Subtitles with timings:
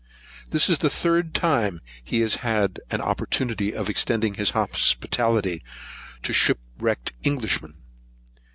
[0.49, 5.61] This is the third time he has had an opportunity of extending his hospitality
[6.23, 7.75] to shipwrecked Englishmen.